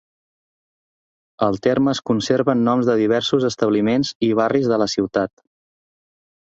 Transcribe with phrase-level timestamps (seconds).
[1.49, 5.37] El terme es conserva en noms de diversos establiments i barris de la ciutat.